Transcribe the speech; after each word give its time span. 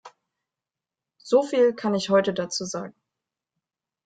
Soviel 1.19 1.75
kann 1.75 1.93
ich 1.93 2.09
heute 2.09 2.33
dazu 2.33 2.65
sagen. 2.65 2.95